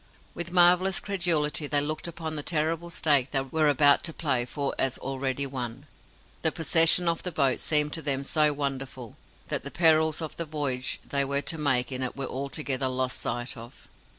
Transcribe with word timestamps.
With 0.33 0.51
marvellous 0.51 0.99
credulity 0.99 1.67
they 1.67 1.79
looked 1.79 2.07
upon 2.07 2.35
the 2.35 2.41
terrible 2.41 2.89
stake 2.89 3.29
they 3.29 3.41
were 3.41 3.69
about 3.69 4.03
to 4.05 4.13
play 4.13 4.45
for 4.45 4.73
as 4.79 4.97
already 4.97 5.45
won. 5.45 5.85
The 6.41 6.51
possession 6.51 7.07
of 7.07 7.21
the 7.21 7.31
boat 7.31 7.59
seemed 7.59 7.93
to 7.93 8.01
them 8.01 8.23
so 8.23 8.51
wonderful, 8.51 9.15
that 9.49 9.63
the 9.63 9.69
perils 9.69 10.19
of 10.19 10.37
the 10.37 10.45
voyage 10.45 10.99
they 11.07 11.23
were 11.23 11.43
to 11.43 11.57
make 11.59 11.91
in 11.91 12.01
it 12.01 12.15
were 12.17 12.25
altogether 12.25 12.87
lost 12.87 13.19
sight 13.21 13.55
of. 13.55 13.87